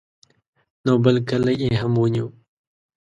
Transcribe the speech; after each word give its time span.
نو 0.85 0.93
بل 1.03 1.17
کلی 1.29 1.53
یې 1.63 1.71
هم 1.81 1.93
ونیو. 2.01 2.27